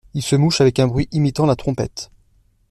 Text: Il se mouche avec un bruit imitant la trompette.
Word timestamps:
Il 0.15 0.23
se 0.23 0.35
mouche 0.35 0.61
avec 0.61 0.79
un 0.79 0.87
bruit 0.87 1.07
imitant 1.11 1.45
la 1.45 1.55
trompette. 1.55 2.09